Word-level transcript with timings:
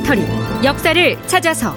다큐멘터리 0.00 0.24
역사를 0.64 1.26
찾아서 1.26 1.76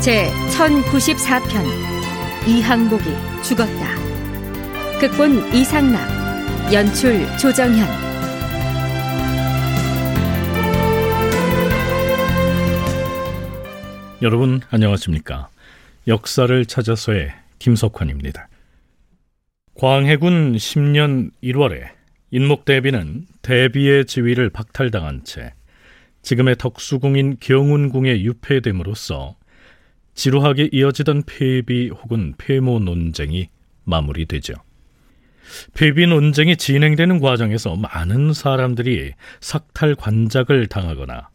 제 0.00 0.30
1094편 0.50 1.64
이항복이 2.46 3.04
죽었다. 3.42 3.94
극본 5.00 5.54
이상락 5.54 6.72
연출 6.72 7.26
조정현 7.36 8.07
여러분 14.20 14.60
안녕하십니까? 14.70 15.48
역사를 16.08 16.66
찾아서의 16.66 17.32
김석환입니다. 17.60 18.48
광해군 19.74 20.56
10년 20.56 21.30
1월에 21.40 21.84
인목대비는 22.32 23.26
대비의 23.42 24.06
지위를 24.06 24.50
박탈당한 24.50 25.22
채 25.22 25.54
지금의 26.22 26.56
덕수궁인 26.56 27.36
경운궁에 27.38 28.22
유폐됨으로써 28.22 29.36
지루하게 30.14 30.70
이어지던 30.72 31.22
폐비 31.22 31.90
혹은 31.90 32.34
폐모 32.38 32.80
논쟁이 32.80 33.50
마무리되죠. 33.84 34.54
폐비 35.74 36.08
논쟁이 36.08 36.56
진행되는 36.56 37.20
과정에서 37.20 37.76
많은 37.76 38.32
사람들이 38.32 39.12
삭탈 39.38 39.94
관작을 39.94 40.66
당하거나 40.66 41.28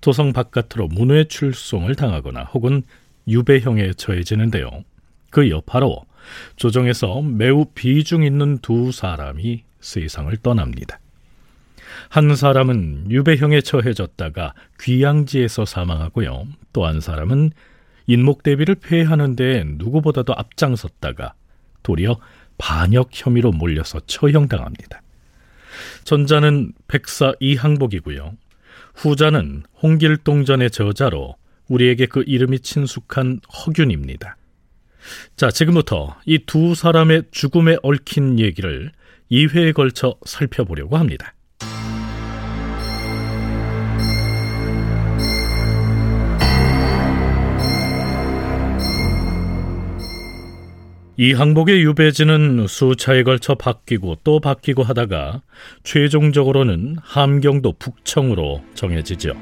도성 0.00 0.32
바깥으로 0.32 0.88
문외 0.88 1.24
출송을 1.24 1.94
당하거나 1.94 2.44
혹은 2.44 2.82
유배형에 3.26 3.92
처해지는데요. 3.94 4.84
그 5.30 5.50
여파로 5.50 6.04
조정에서 6.56 7.22
매우 7.22 7.66
비중 7.74 8.22
있는 8.22 8.58
두 8.58 8.92
사람이 8.92 9.64
세상을 9.80 10.34
떠납니다. 10.38 10.98
한 12.08 12.34
사람은 12.36 13.10
유배형에 13.10 13.60
처해졌다가 13.60 14.54
귀양지에서 14.80 15.64
사망하고요. 15.64 16.46
또 16.72 16.86
한 16.86 17.00
사람은 17.00 17.50
인목 18.06 18.42
대비를 18.42 18.76
폐하는데 18.76 19.64
누구보다도 19.76 20.34
앞장섰다가 20.34 21.34
도리어 21.82 22.18
반역 22.56 23.10
혐의로 23.12 23.52
몰려서 23.52 24.00
처형당합니다. 24.06 25.02
전자는 26.04 26.72
백사 26.88 27.34
이항복이고요. 27.40 28.32
후자는 28.98 29.62
홍길동전의 29.80 30.72
저자로 30.72 31.36
우리에게 31.68 32.06
그 32.06 32.24
이름이 32.26 32.58
친숙한 32.60 33.40
허균입니다. 33.46 34.36
자, 35.36 35.50
지금부터 35.52 36.16
이 36.26 36.38
두 36.46 36.74
사람의 36.74 37.24
죽음에 37.30 37.76
얽힌 37.82 38.40
얘기를 38.40 38.90
2회에 39.30 39.72
걸쳐 39.72 40.16
살펴보려고 40.26 40.96
합니다. 40.96 41.32
이 51.20 51.32
항복의 51.32 51.82
유배지는 51.82 52.68
수차에 52.68 53.24
걸쳐 53.24 53.56
바뀌고 53.56 54.18
또 54.22 54.38
바뀌고 54.38 54.84
하다가 54.84 55.42
최종적으로는 55.82 56.98
함경도 57.02 57.74
북청으로 57.80 58.62
정해지죠. 58.74 59.32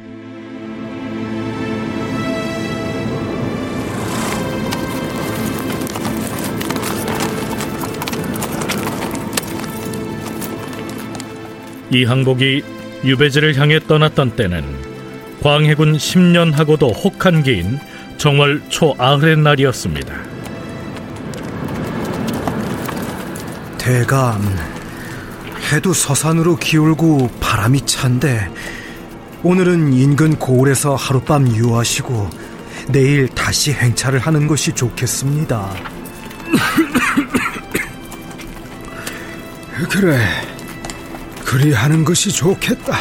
이 11.92 12.04
항복이 12.04 12.62
유배지를 13.04 13.54
향해 13.58 13.80
떠났던 13.80 14.34
때는 14.34 14.64
광해군 15.42 15.98
10년하고도 15.98 17.04
혹한 17.04 17.42
기인 17.42 17.78
정월 18.16 18.62
초아흐의 18.70 19.36
날이었습니다. 19.36 20.35
대감, 23.86 24.42
해도 25.70 25.94
서산으로 25.94 26.56
기울고 26.56 27.30
바람이 27.38 27.86
찬데 27.86 28.52
오늘은 29.44 29.92
인근 29.92 30.36
고을에서 30.36 30.96
하룻밤 30.96 31.54
유하시고 31.54 32.28
내일 32.88 33.28
다시 33.28 33.72
행차를 33.72 34.18
하는 34.18 34.48
것이 34.48 34.72
좋겠습니다. 34.72 35.72
그래, 39.88 40.18
그리하는 41.44 42.04
것이 42.04 42.32
좋겠다. 42.32 42.98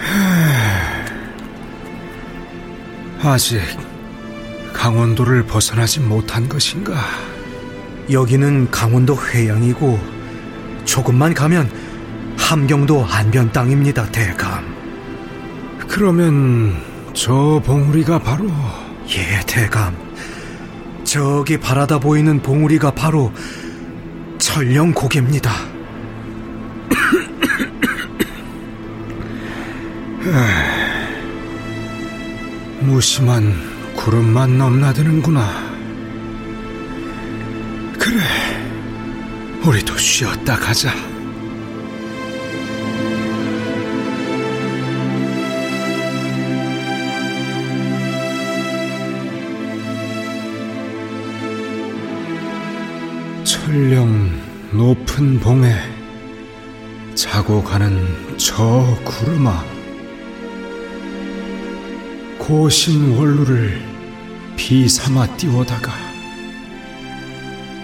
아직 3.22 3.60
강원도를 4.72 5.46
벗어나지 5.46 6.00
못한 6.00 6.48
것인가? 6.48 7.35
여기는 8.10 8.70
강원도 8.70 9.16
회양이고 9.16 9.98
조금만 10.84 11.34
가면 11.34 11.70
함경도 12.38 13.04
안변 13.04 13.50
땅입니다, 13.52 14.10
대감. 14.12 14.64
그러면 15.88 16.76
저 17.12 17.60
봉우리가 17.64 18.20
바로 18.20 18.48
예, 19.08 19.40
대감. 19.46 19.96
저기 21.04 21.58
바라다 21.58 21.98
보이는 21.98 22.40
봉우리가 22.40 22.92
바로 22.92 23.32
천령 24.38 24.92
고개입니다. 24.92 25.50
무심한 32.80 33.54
구름만 33.94 34.58
넘나드는구나. 34.58 35.65
우리도 39.66 39.96
쉬었다 39.98 40.54
가자. 40.54 40.94
철령 53.42 54.40
높은 54.70 55.40
봉에 55.40 55.74
자고 57.16 57.60
가는 57.64 58.36
저 58.36 58.96
구름아 59.04 59.64
고신 62.38 63.16
원루를 63.16 63.82
비삼아 64.54 65.36
띄워다가 65.36 65.92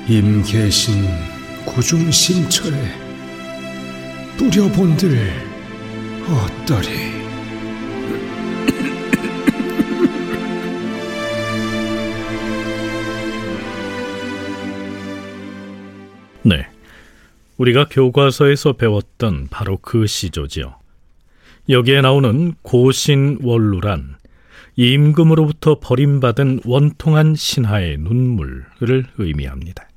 임계신 0.07 1.32
구중신철에 1.75 2.77
뿌려본들 4.37 5.19
어떠리 6.29 6.87
네. 16.43 16.67
우리가 17.57 17.87
교과서에서 17.91 18.75
배웠던 18.75 19.49
바로 19.51 19.79
그 19.81 20.07
시조지요. 20.07 20.75
여기에 21.71 22.03
나오는 22.03 22.53
고신원루란 22.61 24.17
임금으로부터 24.77 25.79
버림받은 25.81 26.61
원통한 26.67 27.35
신하의 27.35 27.97
눈물을 27.97 29.07
의미합니다. 29.17 29.89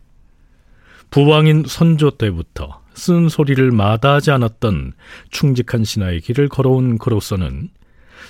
부왕인 1.10 1.66
선조 1.68 2.12
때부터 2.12 2.82
쓴소리를 2.94 3.72
마다하지 3.72 4.32
않았던 4.32 4.94
충직한 5.30 5.84
신하의 5.84 6.22
길을 6.22 6.50
걸어온 6.50 6.98
그로서는 6.98 7.70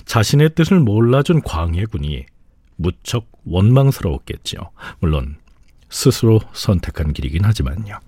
자신의 0.06 0.56
뜻을 0.56 0.80
몰라준 0.80 1.42
광해군이 1.42 2.26
무척 2.76 3.28
원망스러웠겠죠. 3.46 4.58
물론 5.00 5.38
스스로 5.90 6.40
선택한 6.54 7.14
길이긴 7.14 7.46
하지만요. 7.46 8.00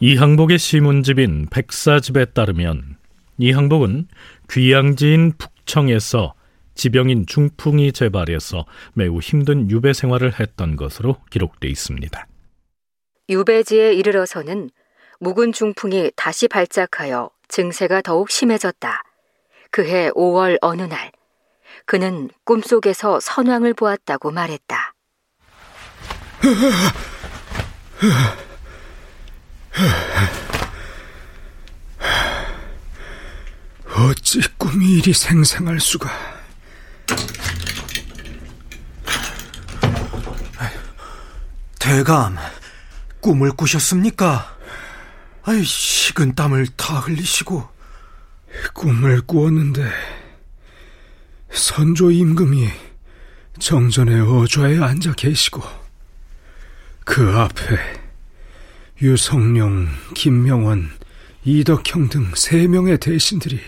이 0.00 0.16
항복의 0.16 0.58
시문집인 0.58 1.46
백사집에 1.50 2.26
따르면 2.26 2.96
이 3.38 3.50
항복은 3.50 4.08
귀양지인 4.50 5.32
북청에서 5.38 6.34
지병인 6.74 7.26
중풍이 7.26 7.92
재발해서 7.92 8.66
매우 8.94 9.20
힘든 9.20 9.70
유배 9.70 9.92
생활을 9.92 10.40
했던 10.40 10.76
것으로 10.76 11.18
기록돼 11.30 11.68
있습니다. 11.68 12.26
유배지에 13.28 13.94
이르러서는 13.94 14.70
묵은 15.20 15.52
중풍이 15.52 16.10
다시 16.16 16.48
발작하여 16.48 17.30
증세가 17.48 18.02
더욱 18.02 18.30
심해졌다. 18.30 19.02
그해 19.70 20.10
5월 20.10 20.58
어느 20.60 20.82
날 20.82 21.12
그는 21.86 22.28
꿈속에서 22.44 23.20
선왕을 23.20 23.74
보았다고 23.74 24.30
말했다. 24.30 24.94
어찌 33.96 34.40
꿈이 34.58 34.98
이리 34.98 35.12
생생할 35.12 35.78
수가. 35.80 36.10
대감, 41.78 42.36
꿈을 43.20 43.52
꾸셨습니까? 43.52 44.56
아이, 45.42 45.62
식은 45.62 46.34
땀을 46.34 46.66
다 46.76 47.00
흘리시고. 47.00 47.68
꿈을 48.72 49.20
꾸었는데, 49.20 49.90
선조 51.52 52.10
임금이 52.10 52.70
정전의 53.58 54.22
어좌에 54.22 54.78
앉아 54.78 55.12
계시고, 55.12 55.62
그 57.04 57.36
앞에 57.36 57.78
유성룡, 59.02 59.88
김명원, 60.14 60.90
이덕형 61.44 62.08
등 62.08 62.32
세 62.34 62.66
명의 62.66 62.96
대신들이 62.96 63.60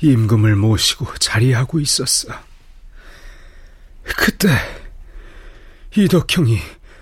임금을 0.00 0.56
모시고 0.56 1.14
자리하고 1.18 1.80
있었어. 1.80 2.28
그때 4.02 4.48
이덕형이 5.96 6.58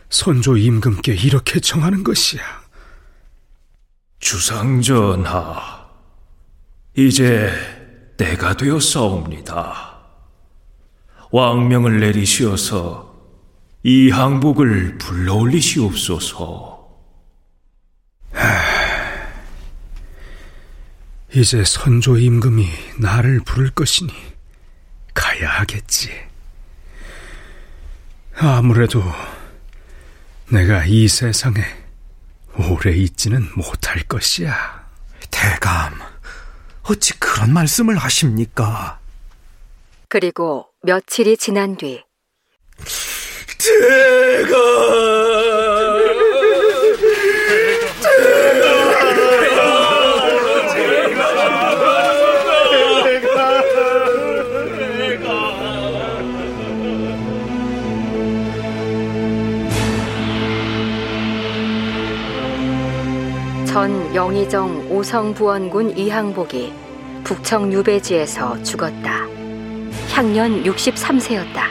선조 0.08 0.56
임금께 0.56 1.14
이렇게 1.14 1.60
정하는 1.60 2.04
것이야. 2.04 2.64
주상전하, 4.20 5.86
이제 6.96 7.52
때가 8.16 8.56
되었사옵니다. 8.56 9.98
왕명을 11.32 11.98
내리시어서 11.98 13.12
이 13.82 14.10
항복을 14.10 14.98
불러올리시옵소서. 14.98 16.73
이제 21.34 21.64
선조 21.64 22.16
임금이 22.16 22.68
나를 23.00 23.40
부를 23.40 23.70
것이니 23.70 24.12
가야 25.12 25.50
하겠지. 25.50 26.12
아무래도 28.36 29.02
내가 30.48 30.84
이 30.84 31.08
세상에 31.08 31.60
오래 32.56 32.92
있지는 32.92 33.48
못할 33.56 34.04
것이야. 34.04 34.84
대감, 35.32 35.98
어찌 36.84 37.18
그런 37.18 37.52
말씀을 37.52 37.96
하십니까? 37.96 39.00
그리고 40.08 40.68
며칠이 40.82 41.36
지난 41.36 41.76
뒤 41.76 42.04
대가 43.58 45.23
영의정 64.14 64.92
오성부원군 64.92 65.98
이항복이 65.98 66.72
북청 67.24 67.72
유배지에서 67.72 68.62
죽었다. 68.62 69.26
향년 70.12 70.62
63세였다. 70.62 71.62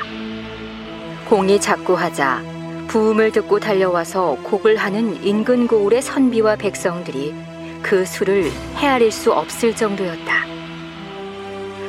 공이 1.30 1.62
작고 1.62 1.96
하자 1.96 2.44
부음을 2.90 3.32
듣고 3.32 3.62
달려와서 3.62 4.40
곡을 4.44 4.76
하는 4.76 5.24
인근 5.24 5.68
고을의 5.68 6.02
선비와 6.02 6.58
백성들이 6.58 7.34
그 7.82 8.04
수를 8.04 8.52
헤아릴 8.76 9.10
수 9.10 9.32
없을 9.32 9.74
정도였다. 9.74 10.46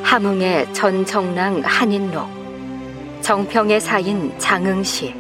함흥의 0.05 0.73
전정랑 0.73 1.63
한인록, 1.65 2.29
정평의 3.23 3.81
사인 3.81 4.33
장응시, 4.39 5.17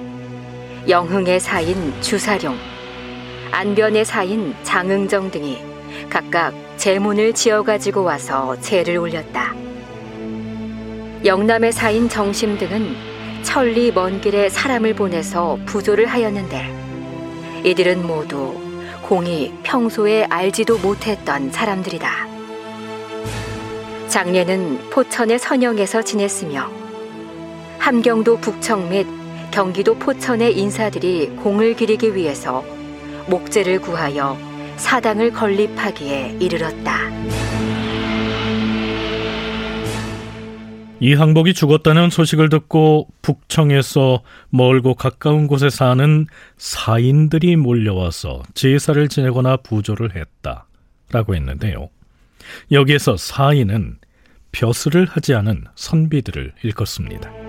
영흥의 0.88 1.40
사인 1.40 1.92
주사룡, 2.00 2.56
안변의 3.54 4.04
사인 4.04 4.52
장응정 4.64 5.30
등이 5.30 5.58
각각 6.10 6.52
제문을 6.76 7.32
지어가지고 7.32 8.02
와서 8.02 8.60
제를 8.60 8.98
올렸다. 8.98 9.54
영남의 11.24 11.70
사인 11.70 12.08
정심 12.08 12.58
등은 12.58 12.96
천리 13.44 13.92
먼 13.92 14.20
길에 14.20 14.48
사람을 14.48 14.94
보내서 14.94 15.56
부조를 15.66 16.06
하였는데 16.06 17.62
이들은 17.64 18.04
모두 18.04 18.60
공이 19.02 19.52
평소에 19.62 20.24
알지도 20.24 20.78
못했던 20.78 21.52
사람들이다. 21.52 22.10
장례는 24.08 24.90
포천의 24.90 25.38
선영에서 25.38 26.02
지냈으며 26.02 26.68
함경도 27.78 28.38
북청 28.38 28.90
및 28.90 29.06
경기도 29.52 29.94
포천의 29.94 30.58
인사들이 30.58 31.36
공을 31.36 31.76
기리기 31.76 32.16
위해서 32.16 32.73
목재를 33.26 33.80
구하여 33.80 34.36
사당을 34.76 35.32
건립하기에 35.32 36.38
이르렀다. 36.40 36.98
이 41.00 41.12
항복이 41.12 41.52
죽었다는 41.54 42.08
소식을 42.08 42.48
듣고 42.48 43.08
북청에서 43.20 44.22
멀고 44.48 44.94
가까운 44.94 45.46
곳에 45.46 45.68
사는 45.68 46.26
사인들이 46.56 47.56
몰려와서 47.56 48.42
제사를 48.54 49.06
지내거나 49.08 49.58
부조를 49.58 50.16
했다 50.16 50.66
라고 51.12 51.34
했는데요. 51.34 51.90
여기에서 52.72 53.16
사인은 53.16 53.98
벼슬을 54.52 55.06
하지 55.06 55.34
않은 55.34 55.64
선비들을 55.74 56.52
일컫습니다. 56.62 57.43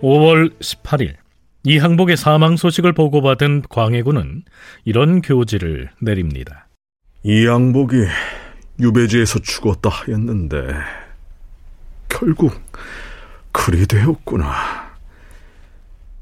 5월 0.00 0.56
18일 0.60 1.14
이 1.64 1.78
항복의 1.78 2.16
사망 2.16 2.56
소식을 2.56 2.92
보고받은 2.92 3.64
광해군은 3.68 4.44
이런 4.84 5.20
교지를 5.22 5.90
내립니다. 6.00 6.68
이 7.24 7.46
항복이 7.46 7.96
유배지에서 8.80 9.40
죽었다 9.40 9.90
하였는데 9.90 10.68
결국 12.08 12.54
그리 13.50 13.86
되었구나. 13.86 14.88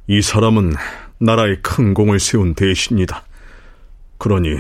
이 0.09 0.23
사람은 0.23 0.73
나라에 1.19 1.57
큰 1.57 1.93
공을 1.93 2.19
세운 2.19 2.55
대신이다. 2.55 3.25
그러니 4.19 4.57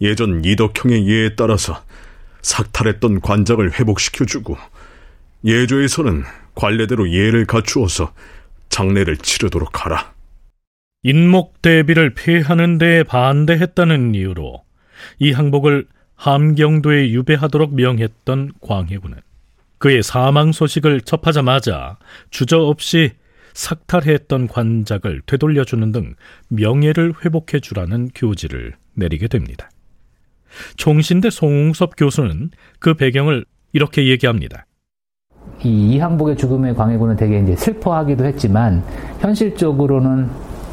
예전 0.00 0.44
이덕형의 0.44 1.08
예에 1.08 1.34
따라서 1.34 1.82
삭탈했던 2.42 3.22
관작을 3.22 3.78
회복시켜주고 3.78 4.56
예조에서는 5.44 6.24
관례대로 6.54 7.10
예를 7.10 7.46
갖추어서 7.46 8.12
장례를 8.74 9.18
치르도록 9.18 9.84
하라. 9.84 10.12
인목 11.04 11.62
대비를 11.62 12.12
폐하는 12.14 12.76
데 12.78 13.04
반대했다는 13.04 14.16
이유로 14.16 14.64
이 15.20 15.30
항복을 15.30 15.86
함경도에 16.16 17.10
유배하도록 17.10 17.72
명했던 17.72 18.54
광해군은 18.60 19.18
그의 19.78 20.02
사망 20.02 20.50
소식을 20.50 21.02
접하자마자 21.02 21.98
주저없이 22.30 23.12
삭탈했던 23.52 24.48
관작을 24.48 25.22
되돌려주는 25.26 25.92
등 25.92 26.14
명예를 26.48 27.14
회복해 27.24 27.60
주라는 27.60 28.08
교지를 28.12 28.74
내리게 28.94 29.28
됩니다. 29.28 29.70
총신대 30.76 31.30
송웅섭 31.30 31.94
교수는 31.96 32.50
그 32.80 32.94
배경을 32.94 33.44
이렇게 33.72 34.08
얘기합니다. 34.08 34.66
이 35.62 35.94
이항복의 35.94 36.36
죽음에 36.36 36.74
광해군은 36.74 37.16
되게 37.16 37.40
이제 37.40 37.56
슬퍼하기도 37.56 38.24
했지만 38.24 38.82
현실적으로는 39.20 40.28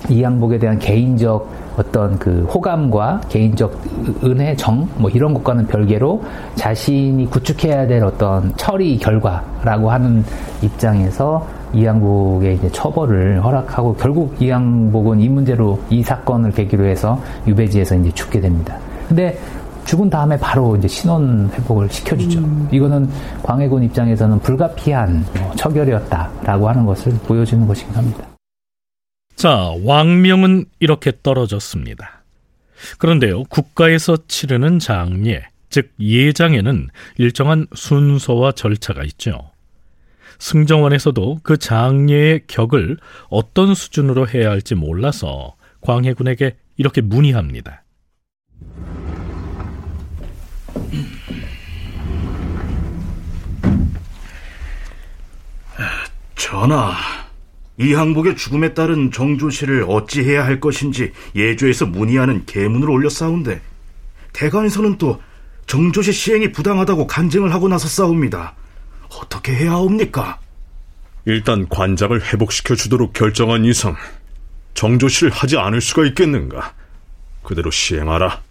이항복에 0.09 0.57
대한 0.57 0.79
개인적 0.79 1.47
어떤 1.77 2.17
그 2.19 2.43
호감과 2.45 3.21
개인적 3.29 3.79
은혜, 4.23 4.55
정, 4.55 4.88
뭐 4.97 5.09
이런 5.09 5.33
것과는 5.33 5.67
별개로 5.67 6.21
자신이 6.55 7.29
구축해야 7.29 7.88
될 7.88 8.03
어떤 8.03 8.53
처리 8.57 8.97
결과라고 8.97 9.89
하는 9.89 10.23
입장에서 10.61 11.45
이양복의 11.73 12.55
이제 12.55 12.69
처벌을 12.69 13.43
허락하고 13.43 13.95
결국 13.95 14.35
이양복은 14.41 15.21
이 15.21 15.29
문제로 15.29 15.79
이 15.89 16.03
사건을 16.03 16.51
계기로 16.51 16.85
해서 16.85 17.19
유배지에서 17.47 17.95
이제 17.95 18.11
죽게 18.11 18.41
됩니다. 18.41 18.75
근데 19.07 19.38
죽은 19.85 20.09
다음에 20.09 20.38
바로 20.38 20.75
이제 20.75 20.88
신원 20.88 21.50
회복을 21.53 21.89
시켜주죠. 21.89 22.39
음. 22.39 22.69
이거는 22.71 23.09
광해군 23.43 23.83
입장에서는 23.83 24.39
불가피한 24.39 25.25
뭐 25.39 25.55
처결이었다라고 25.55 26.69
하는 26.69 26.85
것을 26.85 27.13
보여주는 27.25 27.65
것이긴 27.67 27.93
합니다. 27.95 28.27
자, 29.35 29.73
왕명은 29.83 30.65
이렇게 30.79 31.11
떨어졌습니다. 31.23 32.23
그런데요, 32.97 33.43
국가에서 33.45 34.17
치르는 34.27 34.79
장례, 34.79 35.43
즉 35.69 35.91
예장에는 36.00 36.89
일정한 37.17 37.67
순서와 37.73 38.51
절차가 38.51 39.03
있죠. 39.05 39.50
승정원에서도 40.39 41.39
그 41.43 41.57
장례의 41.57 42.41
격을 42.47 42.97
어떤 43.29 43.75
수준으로 43.75 44.27
해야 44.27 44.50
할지 44.50 44.75
몰라서 44.75 45.55
광해군에게 45.81 46.55
이렇게 46.77 47.01
문의합니다. 47.01 47.83
전하, 56.41 56.95
이항복의 57.77 58.36
죽음에 58.36 58.74
따른 58.74 59.12
정조씨를 59.12 59.86
어찌해야 59.88 60.43
할 60.43 60.60
것인지 60.60 61.12
예조에서 61.36 61.86
문의하는 61.86 62.48
계문을 62.48 62.89
올렸사온데 62.89 63.62
대관에서는 64.33 64.98
또 64.98 65.21
정조씨 65.67 66.12
시행이 66.12 66.51
부당하다고 66.51 67.05
간증을 67.05 67.53
하고 67.53 67.67
나서 67.67 67.88
싸웁니다. 67.88 68.55
어떻게 69.21 69.53
해야 69.53 69.74
합니까? 69.74 70.39
일단 71.25 71.69
관작을 71.69 72.33
회복시켜 72.33 72.74
주도록 72.74 73.13
결정한 73.13 73.63
이상 73.63 73.95
정조씨를 74.74 75.29
하지 75.29 75.60
않을 75.60 75.79
수가 75.79 76.07
있겠는가? 76.07 76.74
그대로 77.43 77.69
시행하라. 77.69 78.41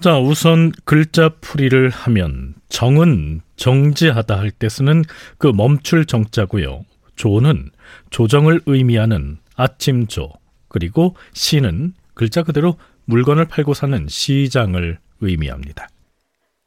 자, 0.00 0.18
우선 0.18 0.72
글자 0.84 1.30
풀이를 1.40 1.88
하면 1.90 2.54
정은 2.68 3.40
정지하다 3.56 4.38
할 4.38 4.50
때 4.50 4.68
쓰는 4.68 5.04
그 5.38 5.46
멈출 5.48 6.06
정자고요. 6.06 6.84
조는 7.20 7.68
조정을 8.08 8.62
의미하는 8.64 9.36
아침조, 9.54 10.32
그리고 10.68 11.14
시는 11.34 11.92
글자 12.14 12.42
그대로 12.42 12.78
물건을 13.04 13.44
팔고 13.44 13.74
사는 13.74 14.08
시장을 14.08 14.98
의미합니다. 15.20 15.88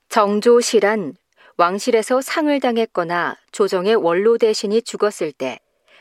정조시란 0.09 1.15
왕실에서 1.57 2.21
상을 2.21 2.59
당했거나 2.59 3.35
조정의 3.51 3.95
원로 3.95 4.37
대신이 4.37 4.83
죽었을 4.83 5.31
때 5.31 5.57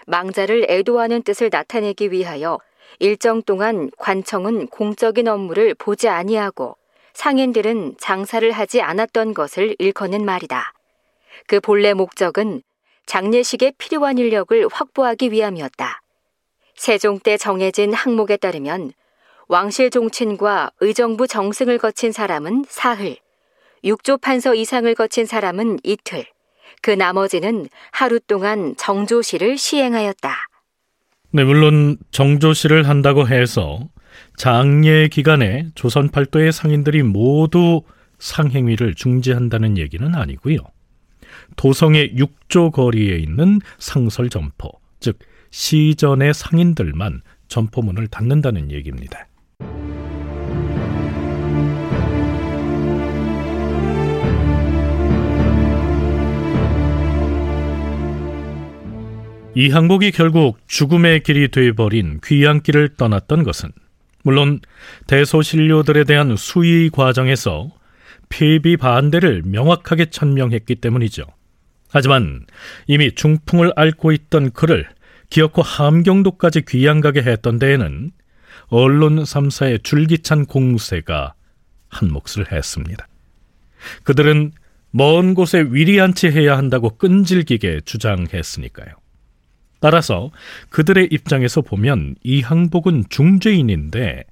망자를 0.07 0.67
애도하는 0.69 1.23
뜻을 1.23 1.49
나타내기 1.51 2.13
위하여 2.13 2.59
일정 2.99 3.41
동안 3.41 3.91
관청은 3.97 4.67
공적인 4.67 5.29
업무를 5.29 5.75
보지 5.75 6.11
아니하고 6.11 6.77
상인들은 7.15 7.95
장사를 7.99 8.53
하지 8.53 8.83
않았던 8.83 9.33
것을 9.33 9.77
일컫는 9.79 10.27
말이다. 10.27 10.75
그 11.47 11.59
본래 11.59 11.95
목적은 11.95 12.61
장례식에 13.07 13.73
필요한 13.79 14.19
인력을 14.19 14.67
확보하기 14.71 15.33
위함이었다. 15.33 16.03
세종 16.75 17.19
때 17.19 17.37
정해진 17.37 17.93
항목에 17.93 18.37
따르면 18.37 18.93
왕실 19.49 19.91
종친과 19.91 20.71
의정부 20.81 21.27
정승을 21.27 21.79
거친 21.79 22.13
사람은 22.13 22.65
사흘, 22.69 23.17
육조 23.85 24.19
판서 24.19 24.55
이상을 24.55 24.95
거친 24.95 25.27
사람은 25.27 25.79
이틀, 25.83 26.25
그 26.81 26.91
나머지는 26.91 27.69
하루 27.91 28.19
동안 28.21 28.75
정조시를 28.77 29.59
시행하였다. 29.59 30.35
네, 31.33 31.45
물론 31.45 31.97
정조시를 32.11 32.89
한다고 32.89 33.29
해서 33.29 33.81
장례 34.37 35.09
기간에 35.09 35.69
조선 35.75 36.09
팔도의 36.11 36.53
상인들이 36.53 37.03
모두 37.03 37.83
상행위를 38.19 38.95
중지한다는 38.95 39.79
얘기는 39.79 40.15
아니고요. 40.15 40.59
도성의 41.57 42.17
육조 42.17 42.71
거리에 42.71 43.17
있는 43.17 43.61
상설 43.79 44.29
점포, 44.29 44.71
즉 45.01 45.19
시전의 45.51 46.35
상인들만 46.35 47.23
점포문을 47.49 48.09
닫는다는 48.09 48.71
얘기입니다. 48.71 49.27
이 59.55 59.69
항복이 59.69 60.13
결국 60.13 60.59
죽음의 60.67 61.23
길이 61.25 61.49
돼버린 61.49 62.21
귀양길을 62.25 62.97
떠났던 62.97 63.43
것은 63.43 63.71
물론 64.23 64.61
대소신료들에 65.09 66.05
대한 66.05 66.37
수의 66.37 66.89
과정에서 66.89 67.71
폐비 68.31 68.79
반대를 68.79 69.43
명확하게 69.45 70.07
천명했기 70.07 70.77
때문이죠. 70.77 71.25
하지만 71.93 72.47
이미 72.87 73.15
중풍을 73.15 73.73
앓고 73.77 74.13
있던 74.13 74.53
그를 74.53 74.89
기어코 75.31 75.63
함경도까지 75.63 76.63
귀양가게 76.63 77.23
했던 77.23 77.59
데에는 77.59 78.11
언론 78.69 79.23
3사의 79.23 79.85
줄기찬 79.85 80.47
공세가 80.47 81.35
한 81.89 82.11
몫을 82.11 82.51
했습니다. 82.51 83.07
그들은 84.05 84.53
먼 84.91 85.35
곳에 85.35 85.61
위리안치 85.61 86.29
해야 86.29 86.57
한다고 86.57 86.97
끈질기게 86.97 87.81
주장했으니까요. 87.85 88.95
따라서 89.81 90.31
그들의 90.71 91.09
입장에서 91.11 91.61
보면 91.61 92.15
이 92.23 92.41
항복은 92.41 93.05
중죄인인데 93.11 94.25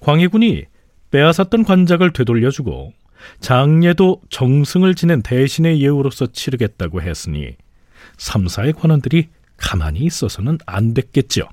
광해군이 0.00 0.64
빼앗았던 1.10 1.64
관작을 1.64 2.12
되돌려주고 2.12 2.92
장례도 3.40 4.22
정승을 4.30 4.94
지낸 4.94 5.22
대신의 5.22 5.80
예우로서 5.82 6.26
치르겠다고 6.32 7.02
했으니 7.02 7.56
삼사의 8.18 8.72
관원들이 8.74 9.28
가만히 9.56 10.00
있어서는 10.00 10.58
안 10.66 10.94
됐겠죠. 10.94 11.48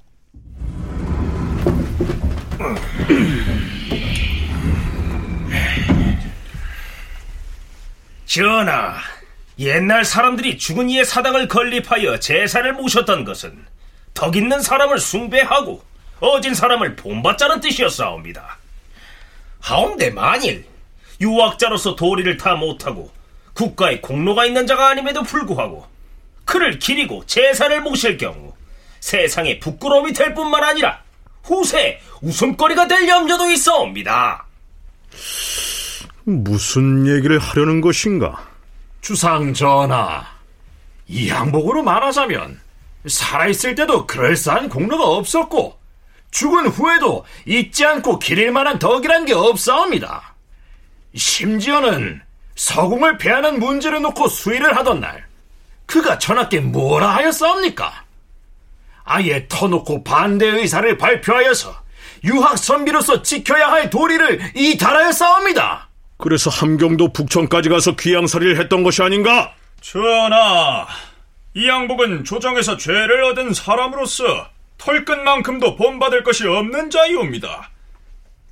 전하, 8.26 8.98
옛날 9.58 10.06
사람들이 10.06 10.58
죽은 10.58 10.90
이의 10.90 11.06
사당을 11.06 11.48
건립하여 11.48 12.20
제사를 12.20 12.72
모셨던 12.74 13.24
것은 13.24 13.66
덕 14.14 14.36
있는 14.36 14.62
사람을 14.62 15.00
숭배하고 15.00 15.82
어진 16.20 16.54
사람을 16.54 16.96
본받자는 16.96 17.62
뜻이었사옵니다. 17.62 18.58
하운데 19.60 20.10
만일 20.10 20.66
유학자로서 21.22 21.96
도리를 21.96 22.38
다 22.38 22.56
못하고 22.56 23.12
국가에 23.54 24.00
공로가 24.00 24.46
있는 24.46 24.68
자가 24.68 24.90
아님에도 24.90 25.24
불구하고 25.24 25.86
그를 26.46 26.80
기리고 26.80 27.26
제사를 27.26 27.82
모실 27.82 28.18
경우 28.18 28.54
세상에 29.00 29.60
부끄러움이 29.60 30.14
될 30.14 30.34
뿐만 30.34 30.64
아니라 30.64 31.02
후세 31.44 32.00
웃음거리가 32.22 32.88
될 32.88 33.08
염려도 33.08 33.50
있어옵니다. 33.52 34.46
무슨 36.24 37.08
얘기를 37.08 37.40
하려는 37.40 37.80
것인가? 37.82 38.48
주상 39.02 39.54
전하, 39.54 40.26
이 41.08 41.30
항복으로 41.30 41.84
말하자면 41.84 42.60
살아있을 43.08 43.76
때도 43.76 44.06
그럴싸한 44.06 44.68
공로가 44.68 45.06
없었고 45.06 45.78
죽은 46.32 46.68
후에도 46.68 47.26
잊지 47.46 47.86
않고 47.86 48.20
기릴 48.20 48.52
만한 48.52 48.78
덕이란 48.80 49.26
게 49.26 49.34
없사옵니다. 49.34 50.36
심지어는 51.18 52.22
서궁을 52.56 53.18
배하는 53.18 53.60
문제를 53.60 54.02
놓고 54.02 54.28
수의를 54.28 54.76
하던 54.78 55.00
날 55.00 55.26
그가 55.86 56.18
전하께 56.20 56.60
뭐라 56.60 57.16
하였사옵니까? 57.16 58.06
아예 59.04 59.48
터놓고 59.48 60.04
반대 60.04 60.48
의사를 60.48 60.98
발표하여서 60.98 61.74
유학 62.26 62.58
선비로서 62.58 63.22
지켜야 63.22 63.72
할 63.72 63.90
도리를 63.90 64.52
이달하였사옵니다. 64.56 65.88
그래서 66.18 66.50
함경도 66.50 67.14
북천까지 67.14 67.70
가서 67.70 67.96
귀양살이를 67.96 68.60
했던 68.60 68.84
것이 68.84 69.02
아닌가? 69.02 69.54
전하, 69.82 70.88
이 71.54 71.68
양복은 71.68 72.24
조정에서 72.24 72.76
죄를 72.78 73.24
얻은 73.26 73.54
사람으로서 73.54 74.24
털끝만큼도 74.78 75.76
본받을 75.76 76.24
것이 76.24 76.48
없는 76.48 76.90
자이옵니다. 76.90 77.70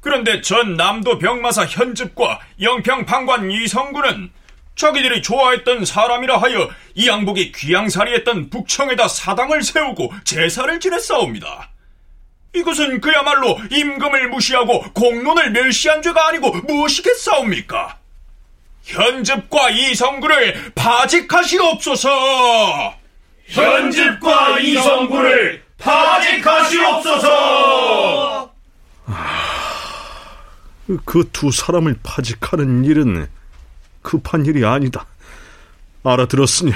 그런데 0.06 0.40
전 0.42 0.76
남도 0.76 1.18
병마사 1.18 1.66
현집과 1.66 2.40
영평 2.62 3.06
방관 3.06 3.50
이성군은 3.50 4.30
자기들이 4.76 5.24
좋아했던 5.24 5.84
사람이라 5.84 6.38
하여 6.38 6.70
이 6.94 7.08
양복이 7.08 7.52
귀양살이했던 7.54 8.52
북청에다 8.52 9.08
사당을 9.08 9.64
세우고 9.64 10.14
제사를 10.24 10.80
지냈사옵니다. 10.80 11.72
이것은 12.54 13.02
그야말로 13.02 13.60
임금을 13.72 14.30
무시하고 14.30 14.82
공론을 14.94 15.50
멸시한 15.50 16.04
죄가 16.04 16.28
아니고 16.28 16.52
무엇이겠사옵니까? 16.52 17.98
현집과 18.84 19.72
이성구를 19.72 20.74
파직하시옵소서! 20.76 22.94
현집과 23.48 24.60
이성구를 24.60 25.64
파직하시옵소서. 25.80 28.25
그 31.06 31.24
두 31.32 31.52
사람을 31.52 32.00
파직하는 32.04 32.86
일은 32.86 33.28
급한 34.02 34.46
일이 34.46 34.64
아니다. 34.66 35.06
알아들었으니 36.04 36.72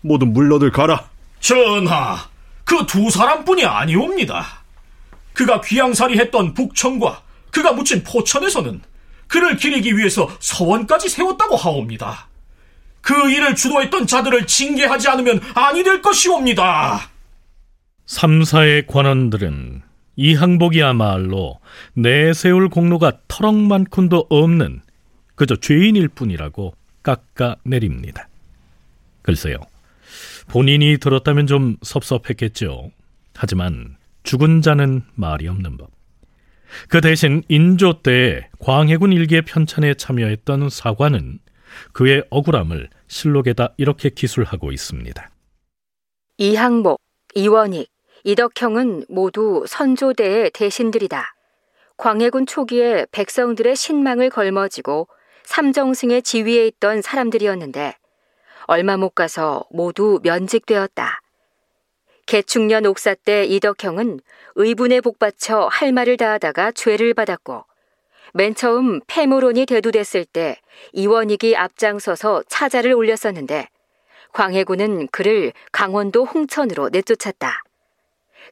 모두 0.00 0.26
물러들 0.26 0.70
가라. 0.72 1.08
전하, 1.40 2.28
그 2.64 2.84
두 2.86 3.10
사람뿐이 3.10 3.64
아니옵니다. 3.64 4.62
그가 5.32 5.60
귀양살이 5.60 6.18
했던 6.18 6.54
북천과 6.54 7.22
그가 7.50 7.72
묻힌 7.72 8.02
포천에서는 8.02 8.82
그를 9.28 9.56
기리기 9.56 9.96
위해서 9.96 10.28
서원까지 10.40 11.08
세웠다고 11.08 11.56
하옵니다. 11.56 12.28
그 13.00 13.30
일을 13.30 13.54
주도했던 13.56 14.06
자들을 14.06 14.46
징계하지 14.46 15.08
않으면 15.08 15.40
아니 15.54 15.82
될 15.82 16.02
것이옵니다. 16.02 17.08
삼사의 18.06 18.86
관원들은 18.86 19.81
이 20.16 20.34
항복이야말로 20.34 21.58
내세울 21.94 22.68
공로가 22.68 23.12
터럭만큼도 23.28 24.26
없는 24.28 24.80
그저 25.34 25.56
죄인일 25.56 26.08
뿐이라고 26.08 26.74
깎아내립니다. 27.02 28.28
글쎄요. 29.22 29.56
본인이 30.48 30.98
들었다면 30.98 31.46
좀 31.46 31.76
섭섭했겠죠. 31.82 32.90
하지만 33.34 33.96
죽은 34.22 34.60
자는 34.62 35.02
말이 35.14 35.48
없는 35.48 35.78
법. 35.78 35.90
그 36.88 37.00
대신 37.00 37.42
인조 37.48 38.02
때 38.02 38.48
광해군 38.58 39.12
일기의 39.12 39.42
편찬에 39.42 39.94
참여했던 39.94 40.70
사관은 40.70 41.38
그의 41.92 42.24
억울함을 42.30 42.88
실록에다 43.08 43.74
이렇게 43.76 44.10
기술하고 44.10 44.72
있습니다. 44.72 45.30
이항복, 46.38 47.00
이원익, 47.34 47.88
이덕형은 48.24 49.06
모두 49.08 49.64
선조대의 49.66 50.52
대신들이다. 50.52 51.34
광해군 51.96 52.46
초기에 52.46 53.06
백성들의 53.10 53.74
신망을 53.74 54.30
걸머지고 54.30 55.08
삼정승의 55.44 56.22
지위에 56.22 56.66
있던 56.68 57.02
사람들이었는데 57.02 57.96
얼마 58.66 58.96
못 58.96 59.10
가서 59.10 59.64
모두 59.70 60.20
면직되었다. 60.22 61.20
개축년 62.26 62.86
옥사 62.86 63.14
때 63.14 63.44
이덕형은 63.44 64.20
의분에 64.54 65.00
복받쳐 65.00 65.68
할 65.70 65.92
말을 65.92 66.16
다하다가 66.16 66.72
죄를 66.72 67.14
받았고 67.14 67.64
맨 68.34 68.54
처음 68.54 69.00
폐무론이 69.08 69.66
대두됐을 69.66 70.24
때 70.24 70.60
이원익이 70.92 71.56
앞장서서 71.56 72.44
차자를 72.48 72.94
올렸었는데 72.94 73.68
광해군은 74.32 75.08
그를 75.08 75.52
강원도 75.72 76.24
홍천으로 76.24 76.88
내쫓았다. 76.90 77.62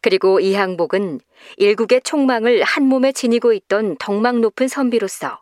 그리고 0.03 0.41
이항복은 0.41 1.21
일국의 1.57 2.03
총망을 2.03 2.63
한 2.63 2.85
몸에 2.85 3.13
지니고 3.13 3.53
있던 3.53 3.97
덕망 3.99 4.41
높은 4.41 4.69
선비로서 4.69 5.41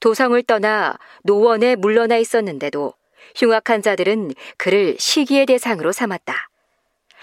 도성을 0.00 0.42
떠나 0.44 0.98
노원에 1.22 1.76
물러나 1.76 2.16
있었는데도 2.16 2.94
흉악한 3.36 3.82
자들은 3.82 4.32
그를 4.56 4.96
시기의 4.98 5.46
대상으로 5.46 5.92
삼았다. 5.92 6.48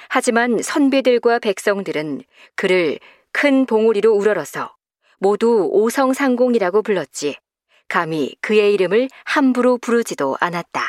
하지만 0.07 0.61
선비들과 0.61 1.39
백성들은 1.39 2.23
그를 2.55 2.99
큰 3.31 3.65
봉우리로 3.65 4.13
우러러서 4.13 4.73
모두 5.19 5.67
오성상공이라고 5.71 6.81
불렀지 6.81 7.35
감히 7.88 8.35
그의 8.41 8.73
이름을 8.73 9.09
함부로 9.25 9.77
부르지도 9.77 10.38
않았다. 10.39 10.81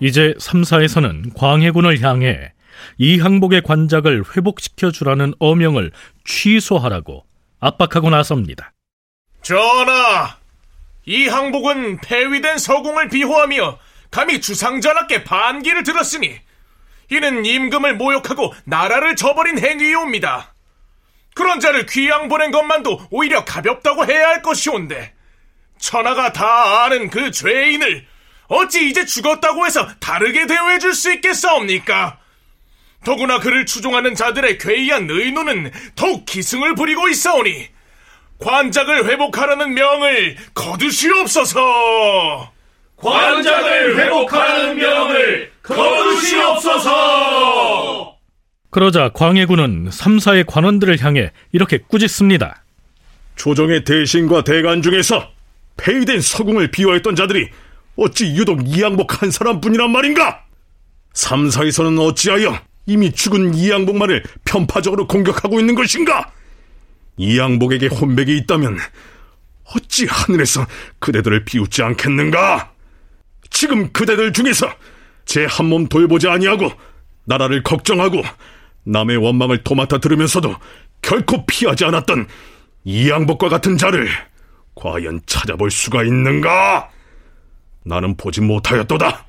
이제 0.00 0.34
3, 0.38 0.62
4에서는 0.62 1.34
광해군을 1.34 2.02
향해 2.02 2.52
이 2.98 3.18
항복의 3.18 3.62
관작을 3.62 4.24
회복시켜 4.36 4.90
주라는 4.90 5.34
어명을 5.38 5.92
취소하라고 6.24 7.24
압박하고 7.60 8.10
나섭니다. 8.10 8.72
전하, 9.42 10.36
이 11.06 11.28
항복은 11.28 12.00
폐위된 12.00 12.58
서궁을 12.58 13.08
비호하며 13.08 13.78
감히 14.10 14.40
주상전하께 14.40 15.24
반기를 15.24 15.82
들었으니 15.82 16.36
이는 17.10 17.44
임금을 17.44 17.96
모욕하고 17.96 18.52
나라를 18.64 19.16
저버린 19.16 19.58
행위이옵니다. 19.58 20.52
그런 21.34 21.60
자를 21.60 21.86
귀양 21.86 22.28
보낸 22.28 22.50
것만도 22.50 23.08
오히려 23.10 23.44
가볍다고 23.44 24.06
해야 24.06 24.28
할 24.28 24.42
것이온데 24.42 25.14
천하가 25.78 26.32
다 26.32 26.84
아는 26.84 27.10
그 27.10 27.30
죄인을 27.30 28.06
어찌 28.48 28.88
이제 28.88 29.04
죽었다고 29.04 29.66
해서 29.66 29.86
다르게 30.00 30.46
대우해 30.46 30.78
줄 30.78 30.94
수 30.94 31.12
있겠사옵니까? 31.12 32.18
더구나 33.04 33.38
그를 33.40 33.66
추종하는 33.66 34.14
자들의 34.14 34.58
괴이한 34.58 35.08
의논은 35.10 35.70
더욱 35.94 36.24
기승을 36.26 36.74
부리고 36.74 37.08
있사오니 37.08 37.68
관작을 38.38 39.06
회복하라는 39.08 39.74
명을 39.74 40.36
거두시옵소서. 40.54 42.52
관작을 42.96 43.98
회복하라는 43.98 44.76
명을 44.76 45.52
거두시옵소서. 46.76 48.16
그러자 48.70 49.10
광해군은 49.10 49.90
3, 49.90 50.16
4의 50.18 50.44
관원들을 50.46 51.00
향해 51.02 51.30
이렇게 51.52 51.78
꾸짖습니다. 51.78 52.62
조정의 53.36 53.84
대신과 53.84 54.44
대관 54.44 54.82
중에서 54.82 55.30
폐위된 55.76 56.20
서궁을 56.20 56.70
비호했던 56.70 57.16
자들이 57.16 57.48
어찌 57.96 58.26
유독 58.36 58.66
이양복 58.66 59.22
한 59.22 59.30
사람뿐이란 59.30 59.90
말인가? 59.90 60.42
3, 61.14 61.48
4에서는 61.48 61.98
어찌하여 62.00 62.58
이미 62.86 63.10
죽은 63.10 63.54
이양복만을 63.54 64.22
편파적으로 64.44 65.06
공격하고 65.06 65.58
있는 65.60 65.74
것인가? 65.74 66.30
이양복에게 67.16 67.86
혼백이 67.86 68.36
있다면 68.38 68.78
어찌 69.74 70.06
하늘에서 70.06 70.66
그대들을 70.98 71.44
비웃지 71.44 71.82
않겠는가? 71.82 72.70
지금 73.50 73.90
그대들 73.92 74.32
중에서 74.32 74.68
제 75.24 75.46
한 75.46 75.66
몸 75.66 75.88
돌보지 75.88 76.28
아니하고 76.28 76.70
나라를 77.24 77.62
걱정하고 77.62 78.22
남의 78.84 79.16
원망을 79.16 79.64
도맡아 79.64 79.98
들으면서도 79.98 80.54
결코 81.02 81.44
피하지 81.46 81.84
않았던 81.86 82.28
이양복과 82.84 83.48
같은 83.48 83.76
자를 83.76 84.08
과연 84.76 85.22
찾아볼 85.26 85.70
수가 85.72 86.04
있는가? 86.04 86.90
나는 87.86 88.16
보지 88.16 88.40
못하였도다. 88.40 89.26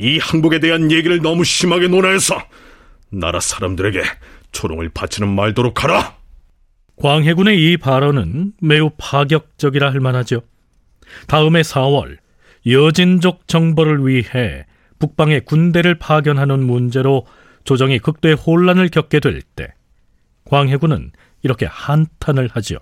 이 0.00 0.18
항복에 0.18 0.60
대한 0.60 0.90
얘기를 0.92 1.20
너무 1.20 1.44
심하게 1.44 1.88
논하여서 1.88 2.38
나라 3.10 3.40
사람들에게 3.40 4.02
초롱을 4.52 4.90
바치는 4.90 5.28
말도록 5.34 5.82
하라. 5.82 6.16
광해군의 6.96 7.58
이 7.72 7.76
발언은 7.78 8.52
매우 8.60 8.90
파격적이라 8.98 9.90
할 9.90 10.00
만하죠. 10.00 10.42
다음해 11.26 11.62
4월 11.62 12.18
여진족 12.66 13.48
정벌을 13.48 14.06
위해 14.06 14.66
북방에 14.98 15.40
군대를 15.40 15.98
파견하는 15.98 16.62
문제로 16.62 17.26
조정이 17.64 17.98
극도의 17.98 18.34
혼란을 18.34 18.90
겪게 18.90 19.20
될 19.20 19.40
때 19.56 19.72
광해군은 20.44 21.12
이렇게 21.42 21.66
한탄을 21.66 22.50
하지요. 22.52 22.78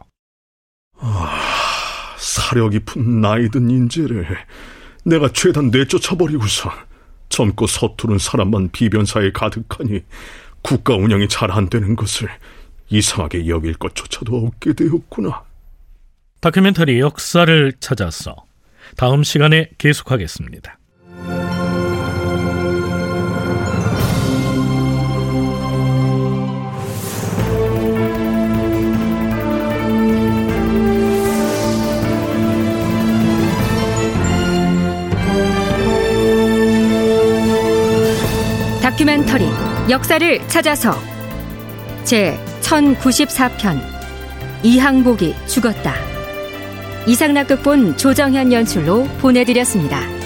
아, 1.00 1.38
사려 2.16 2.68
깊은 2.70 3.20
나이든 3.20 3.70
인재를 3.70 4.26
내가 5.08 5.28
죄다 5.32 5.62
내쫓아버리고서 5.62 6.70
젊고 7.28 7.66
서투른 7.66 8.18
사람만 8.18 8.70
비변사에 8.72 9.32
가득하니 9.32 10.02
국가 10.62 10.94
운영이 10.96 11.28
잘 11.28 11.50
안 11.50 11.68
되는 11.68 11.96
것을 11.96 12.28
이상하게 12.90 13.48
여길 13.48 13.74
것조차도 13.74 14.36
없게 14.36 14.72
되었구나. 14.72 15.42
다큐멘터리 16.40 17.00
역사를 17.00 17.72
찾아서 17.80 18.36
다음 18.96 19.22
시간에 19.22 19.70
계속하겠습니다. 19.78 20.78
다큐멘터리 38.98 39.46
역사를 39.90 40.48
찾아서 40.48 41.00
제 42.02 42.36
1094편 42.62 43.80
이항복이 44.64 45.36
죽었다. 45.46 45.94
이상락극본 47.06 47.96
조정현 47.96 48.52
연출로 48.52 49.04
보내드렸습니다. 49.20 50.17